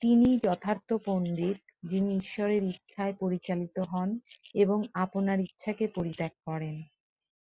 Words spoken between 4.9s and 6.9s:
আপনার ইচ্ছাকে পরিত্যাগ করেন।